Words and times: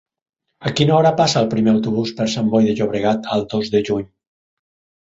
A 0.69 0.71
quina 0.79 0.95
hora 0.99 1.11
passa 1.19 1.43
el 1.45 1.51
primer 1.53 1.71
autobús 1.75 2.15
per 2.21 2.29
Sant 2.37 2.51
Boi 2.55 2.67
de 2.71 2.77
Llobregat 2.81 3.31
el 3.39 3.49
dos 3.55 3.75
de 3.77 3.85
juny? 3.93 4.11